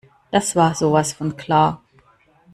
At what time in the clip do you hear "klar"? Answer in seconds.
1.37-1.79